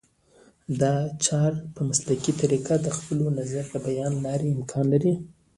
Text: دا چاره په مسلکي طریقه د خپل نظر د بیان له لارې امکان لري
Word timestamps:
دا 0.81 0.93
چاره 1.25 1.57
په 1.73 1.81
مسلکي 1.89 2.33
طریقه 2.41 2.73
د 2.79 2.87
خپل 2.97 3.17
نظر 3.39 3.63
د 3.69 3.75
بیان 3.87 4.11
له 4.15 4.21
لارې 4.25 4.53
امکان 4.57 4.85
لري 4.93 5.13